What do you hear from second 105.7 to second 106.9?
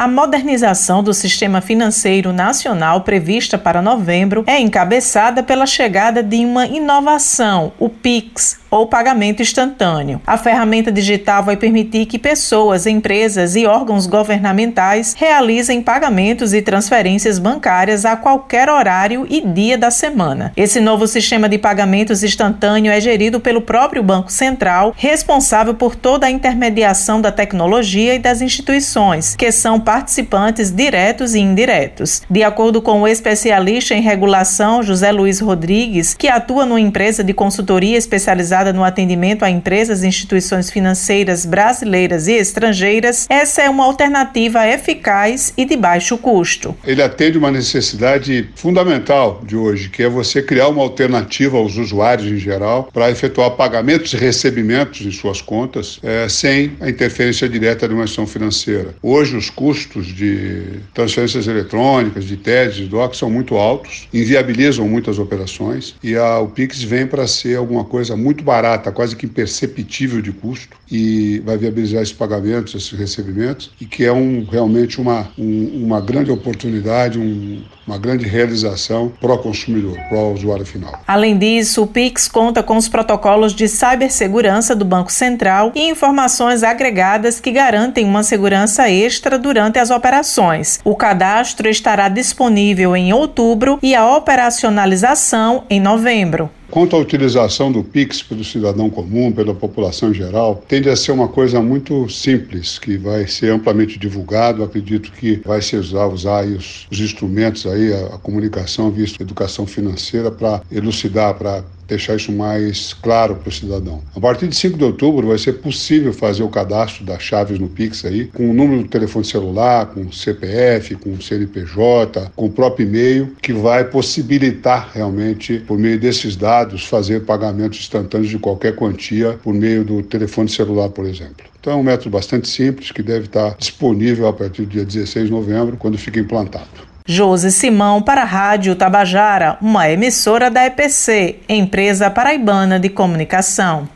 usar, usar os,